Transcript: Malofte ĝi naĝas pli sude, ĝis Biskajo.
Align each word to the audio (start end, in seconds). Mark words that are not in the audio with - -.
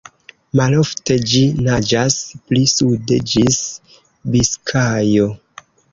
Malofte 0.59 1.17
ĝi 1.33 1.41
naĝas 1.67 2.15
pli 2.47 2.63
sude, 2.73 3.19
ĝis 3.33 3.61
Biskajo. 4.33 5.29